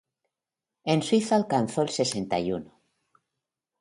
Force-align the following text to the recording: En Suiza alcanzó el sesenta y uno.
En 0.83 1.03
Suiza 1.03 1.35
alcanzó 1.35 1.83
el 1.83 1.89
sesenta 1.89 2.39
y 2.39 2.53
uno. 2.53 2.81